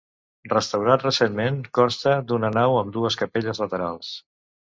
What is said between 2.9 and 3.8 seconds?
dues capelles